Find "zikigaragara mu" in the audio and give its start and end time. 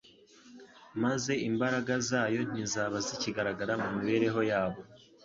3.07-3.89